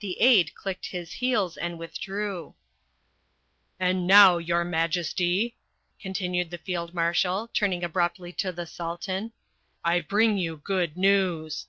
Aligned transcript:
The 0.00 0.20
aide 0.20 0.54
clicked 0.54 0.88
his 0.88 1.12
heels 1.12 1.56
and 1.56 1.78
withdrew. 1.78 2.56
"And 3.78 4.06
now, 4.06 4.36
your 4.36 4.64
majesty," 4.66 5.56
continued 5.98 6.50
the 6.50 6.58
Field 6.58 6.92
Marshal, 6.92 7.48
turning 7.54 7.82
abruptly 7.82 8.34
to 8.34 8.52
the 8.52 8.66
Sultan, 8.66 9.32
"I 9.82 10.02
bring 10.02 10.36
you 10.36 10.58
good 10.58 10.94
news." 10.98 11.68